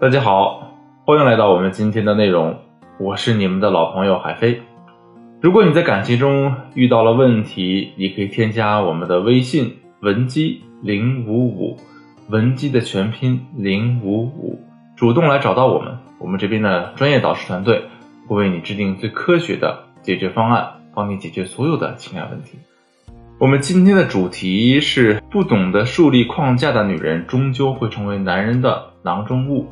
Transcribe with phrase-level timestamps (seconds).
[0.00, 2.56] 大家好，欢迎来到我们今天的内容，
[2.98, 4.62] 我是你们的老朋友海飞。
[5.42, 11.76] 如果你在感情中遇到了问题，你可以添加我们的微信文姬零五五，
[12.30, 14.58] 文姬的全拼零五五，
[14.96, 17.82] 主动来找到我们，我们这边的专业导师团队
[18.26, 22.58] 会为你制定最科学的解决方案，帮你解决所有的情感问题。
[23.38, 29.66] 我们今天的主题是：不懂得树立框架的女人，终究会成为男人的囊中物。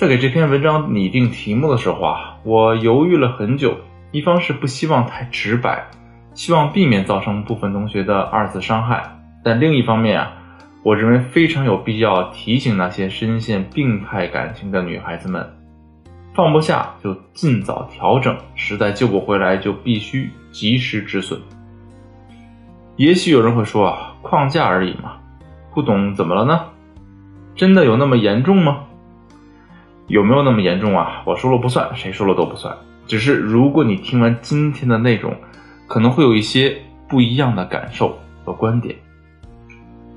[0.00, 3.76] 在给这篇文章拟定题目的时候啊，我犹豫了很久。
[4.12, 5.90] 一方是不希望太直白，
[6.32, 9.02] 希望避免造成部分同学的二次伤害；
[9.44, 10.32] 但另一方面啊，
[10.82, 15.46] 我认为非常有必要提醒那些深陷病态感情的女孩子们：
[16.32, 21.38] 放不下就尽早调整，实在救不回来就必须及时止损。
[22.96, 25.18] 也许有人会说啊，框架而已嘛，
[25.74, 26.58] 不懂怎么了呢？
[27.54, 28.86] 真的有那么严重吗？
[30.10, 31.22] 有没有那么严重啊？
[31.24, 32.76] 我说了不算，谁说了都不算。
[33.06, 35.32] 只是如果你听完今天的内容，
[35.86, 36.76] 可能会有一些
[37.08, 38.96] 不一样的感受和观点。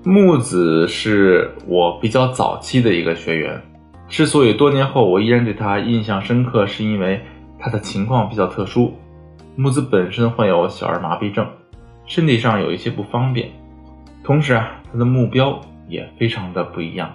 [0.03, 3.61] 木子是我比较早期的一个学员，
[4.09, 7.21] 之所以多年后我依然对他印象深刻，是因为
[7.59, 8.93] 他的情况比较特殊。
[9.55, 11.47] 木子本身患有小儿麻痹症。
[12.07, 13.49] 身体上有一些不方便，
[14.23, 17.09] 同时啊，他的目标也非常的不一样。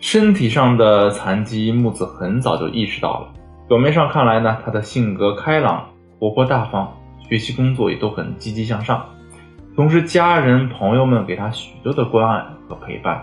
[0.00, 3.28] 身体上的残疾，木子很早就意识到了。
[3.68, 5.86] 表面上看来呢，他的性格开朗、
[6.18, 6.90] 活泼大方，
[7.28, 9.04] 学习工作也都很积极向上。
[9.76, 13.22] 同时，家人朋友们给他许多的关爱和陪伴，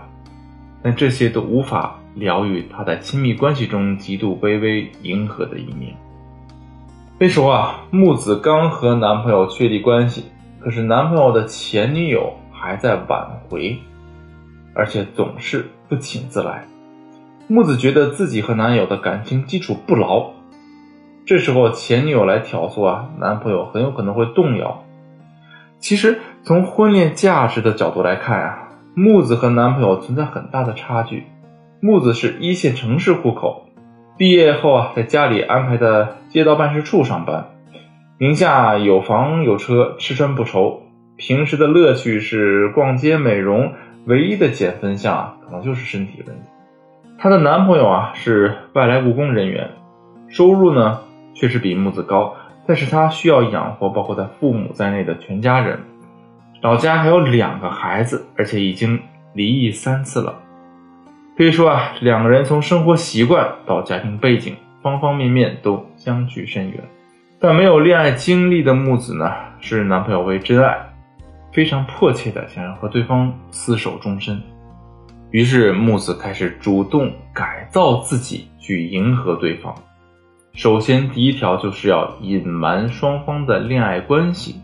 [0.80, 5.94] 但这些都无法疗愈他在亲密关系中极度卑微、迎合的一面。
[7.18, 10.24] 那时候啊，木子刚和男朋友确立关系。
[10.60, 13.78] 可是男朋友的前女友还在挽回，
[14.74, 16.64] 而且总是不请自来。
[17.46, 20.32] 木子觉得自己和男友的感情基础不牢，
[21.24, 24.84] 这时候前女友来挑唆啊，男朋友很有可能会动摇。
[25.78, 31.24] 其实从婚恋价值的角度来看啊，木子和男朋友存在很大的差距。
[31.80, 33.66] 木子是一线城市户口，
[34.16, 37.50] 毕业后啊，在家里安排的街道办事处上班。
[38.18, 40.82] 名下有房有车，吃穿不愁。
[41.16, 43.72] 平时的乐趣是逛街美容，
[44.08, 46.42] 唯一的减分项啊，可能就是身体问题。
[47.18, 49.68] 她的男朋友啊是外来务工人员，
[50.28, 51.00] 收入呢
[51.34, 52.34] 确实比木子高，
[52.66, 55.78] 但是他需要养活包括他父母在内的全家人，
[56.62, 58.98] 老家还有两个孩子，而且已经
[59.34, 60.36] 离异三次了。
[61.36, 66.82] 可以说啊，两个人从生活习惯到家庭背景，方方面面都相距甚远。
[67.38, 69.30] 但没有恋爱经历的木子呢，
[69.60, 70.87] 视男朋友为真爱，
[71.52, 74.40] 非常迫切的想要和对方厮守终身。
[75.30, 79.74] 于是木子开始主动改造自己，去迎合对方。
[80.54, 84.60] 首先，第一条就是要隐瞒双方的恋爱关系。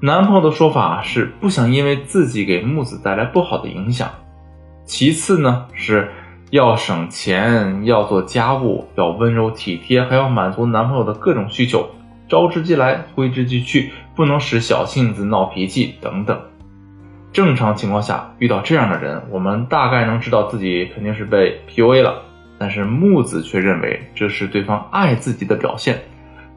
[0.00, 4.10] 男朋友的说法是不想因为自己给木子带来不好的影响。
[4.84, 6.10] 其次呢是。
[6.52, 11.88] 要省钱，要做家务，要温柔体贴，还要满足男朋友的各种需求，
[12.32, 16.40] 招之即来，挥之即去，不能使小性子、闹脾气等等。
[17.30, 22.22] 正常情况下，遇到这样的人，我们大概能知道自己肯定是被 PUA 了。
[22.58, 26.00] 但是木子却认为这是对方爱自己的表现，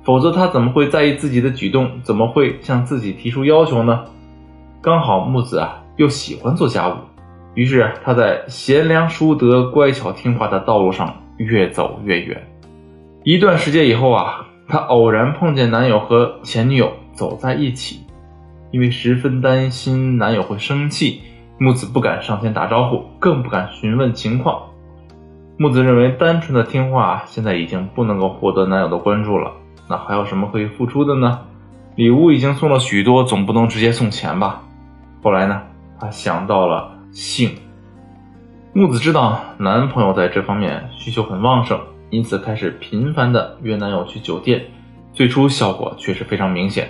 [0.06, 2.00] 否则他怎么会在意自己的举动？
[2.04, 4.06] 怎么会向自己提出要求呢？
[4.82, 6.94] 刚好木子啊，又喜欢做家务。
[7.54, 12.48] 于是他在贤良淑德、乖巧听话的道路上越走越远。
[13.26, 18.02] 一段时间以后啊，她偶然碰见男友和前女友走在一起，
[18.72, 21.22] 因为十分担心男友会生气，
[21.58, 24.64] 木子不敢上前打招呼，更不敢询问情况。
[25.58, 29.54] 木子认为单纯的听话现在已经不能够获得男友的关注了，
[29.88, 31.42] 那还有什么可以付出的呢？
[31.96, 34.64] 礼物已经送了许多，总不能直接送钱吧？
[35.24, 35.62] 后来呢，
[36.00, 36.92] 他想到了。
[37.14, 37.52] 性，
[38.74, 41.80] 木子知道男朋友在这方面需求很旺盛，
[42.16, 44.64] 因此开始频繁的约男友去酒店。
[45.12, 46.90] 最初效果确实非常明显，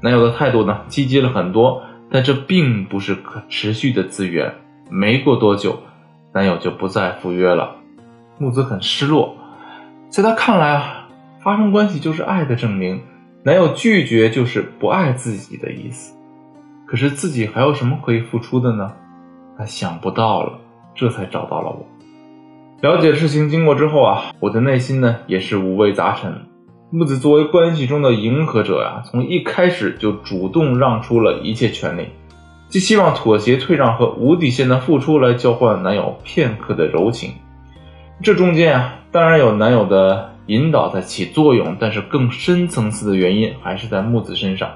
[0.00, 4.54] 男友的态度呢积极了很多，但这并不是可持续的资源。
[4.88, 5.80] 没过多久，
[6.32, 7.76] 男友就不再赴约了。
[8.38, 9.36] 木子很失落，
[10.08, 11.08] 在他看来啊，
[11.42, 13.02] 发生关系就是爱的证明，
[13.42, 16.16] 男友拒绝就是不爱自己的意思。
[16.86, 18.92] 可是自己还有什么可以付出的呢？
[19.58, 20.58] 他想不到了，
[20.94, 21.86] 这才找到了我。
[22.84, 26.42] 了解事情经过之后啊，我的内心呢也是五味杂陈。
[26.90, 32.08] 木子作为关系中的迎合者呀，从一开始就主动让出了一切权利，
[32.68, 37.32] 既希望妥协退让和无底线的付出来交换男友片刻的柔情，
[38.22, 44.68] 这中间啊，当然有男友的引导在起作用，但是更深层次的原因还是在木子身上。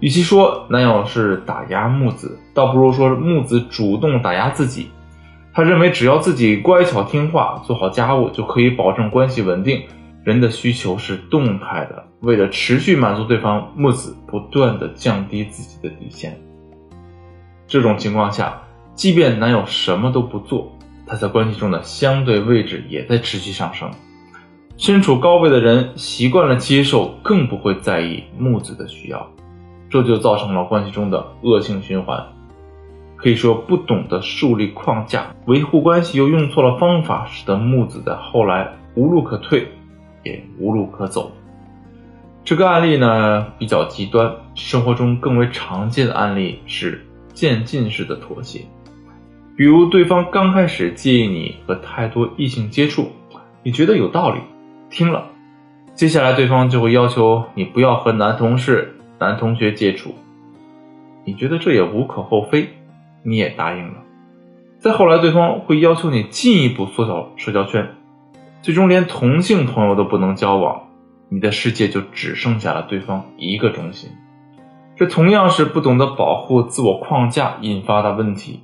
[0.00, 4.88] 与其说男友是打压木子，倒不如说木子主动打压自己。
[5.56, 9.84] 他认为只要自己乖巧听话，做好家务，就可以保证关系稳定。
[10.22, 16.38] 人的需求是动态的，为了持续满足对方，木子不断的降低自己的底线。
[17.66, 18.60] 这种情况下，
[18.94, 20.70] 即便男友什么都不做，
[21.06, 23.90] 他在关系中的相对位置也在持续上升。
[24.76, 29.26] 身处高位的人习惯了接受，更不会在意木子的需要。
[29.88, 32.22] 这就造成了关系中的恶性循环，
[33.16, 39.66] 可以说不懂得树立框架，维护关系又用错了方法，使得木子在后来无路可退，
[40.22, 41.32] 也无路可走。
[42.44, 48.60] 这个案例呢比较极端，生活中更为常见的案例是渐进式的妥协，
[49.56, 53.10] 比如对方刚开始介意你和太多异性接触，
[53.62, 54.40] 你觉得有道理，
[54.90, 55.26] 听了，
[55.94, 58.92] 接下来对方就会要求你不要和男同事。
[59.18, 60.14] 男同学接触，
[61.24, 62.68] 你觉得这也无可厚非，
[63.26, 63.94] 你也答应了。
[64.78, 67.94] 再后来，对方会要求你进一步缩小社交圈，
[68.62, 70.82] 最终连同性朋友都不能交往，
[71.28, 74.10] 你的世界就只剩下了对方一个中心。
[74.96, 78.60] 这同样是不懂得保护自我框架引发的问题。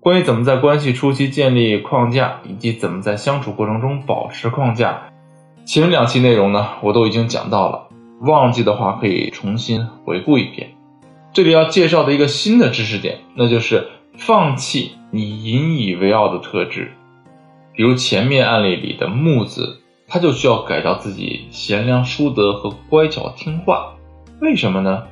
[0.00, 5.02] 关于怎么在关系初期建立框架，以及怎么在相处过程中保持框架，
[5.64, 7.88] 前两期内容呢，我都已经讲到了。
[8.20, 10.70] 忘记的话可以重新回顾一遍。
[11.32, 13.88] 这里要介绍的一个新的知识点，那就是
[14.18, 16.92] 放弃你引以为傲的特质。
[17.74, 23.94] 比如前面案例里的木子，他就需要改掉自己贤良淑德和乖巧听话。
[24.42, 25.04] 为什么呢？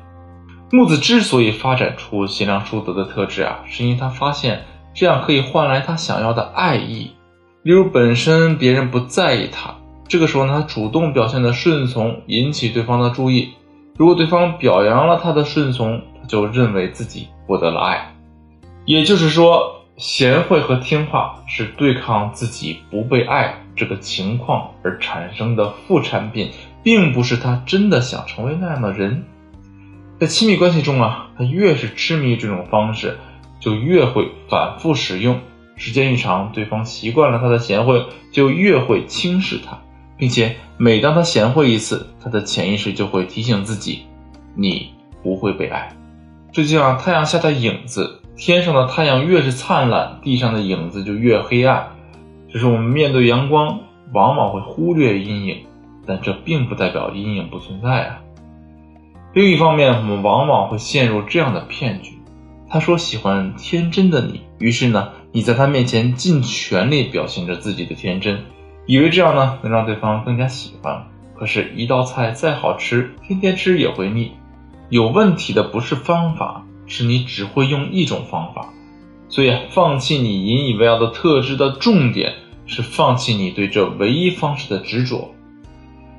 [0.71, 7.13] 木子之所以发展出贤良淑德的特质啊，是因为他发现这样可以换来他想要的爱意。
[7.63, 9.75] 例如，本身别人不在意他。
[10.07, 13.49] 这个时候呢，他主动表现的顺从，引起对方的注意。
[13.97, 18.15] 如果对方表扬了他的顺从，就认为自己获得了爱。
[18.85, 26.53] 也就是说，贤惠和听话是对抗自己不被爱这个情况而产生的副产品，
[26.85, 29.25] 并不是他真的想成为那样的人。
[30.21, 33.19] 在亲密关系中啊，他越是痴迷这种方式，
[33.59, 35.41] 就越会反复使用。
[35.77, 39.79] 时间一长，对方习惯了他的贤惠，就越会轻视他。
[40.17, 44.03] 并且每当他贤惠一次，他的潜意识就会提醒自己：
[44.55, 44.93] 你
[45.23, 45.91] 不会被爱。
[46.53, 51.89] 这就像太阳下的影子，天上的太阳越是灿烂，地上的影子就越黑暗。
[52.49, 53.79] 只是我们面对阳光，
[54.13, 55.59] 往往会忽略阴影，
[56.07, 58.21] 但这并不代表阴影不存在啊。
[59.33, 62.19] 另一方面，我们往往会陷入这样的骗局：
[62.69, 68.41] 他说喜欢天真的你，于是呢，你在他面前尽全力表现着自己的天真。
[68.87, 71.07] 以为这样呢能让对方更加喜欢，
[71.39, 74.33] 可是，一道菜再好吃，天天吃也会腻。
[74.91, 78.69] 有问题的不是方法，是你只会用一种方法。
[79.29, 82.35] 所以，放弃你引以为傲的特质的重点
[82.67, 85.33] 是放弃你对这唯一方式的执着。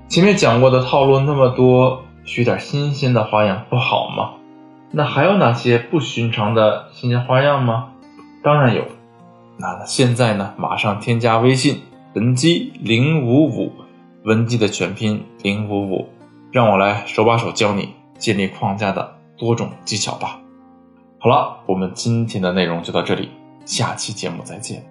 [0.07, 4.31] 前面讲过的套路那么多，学点新鲜的花样不好吗？
[4.91, 7.89] 那还有哪些不寻常的新鲜花样吗？
[8.41, 8.85] 当然有。
[9.57, 11.81] 那现在呢，马上添加微信。
[12.13, 13.71] 文姬零五五，
[14.25, 16.09] 文姬的全拼零五五，
[16.51, 17.87] 让我来手把手教你
[18.21, 20.40] 建立框架的多种技巧吧。
[21.19, 23.31] 好了，我们今天的内容就到这里，
[23.66, 24.91] 下期节目再见。